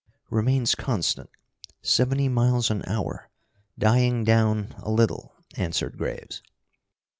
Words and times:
"Remains 0.31 0.73
constant. 0.73 1.29
Seventy 1.83 2.27
miles 2.27 2.71
an 2.71 2.81
hour. 2.87 3.29
Dying 3.77 4.23
down 4.23 4.73
a 4.79 4.89
little," 4.89 5.35
answered 5.57 5.95
Graves. 5.95 6.41